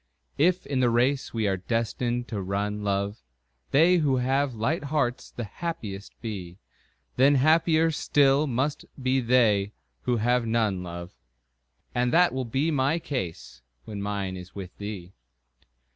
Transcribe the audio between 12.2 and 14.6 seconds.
will be my case when mine is